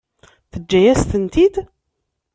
[0.51, 1.55] Teǧǧa-yas-tent-id?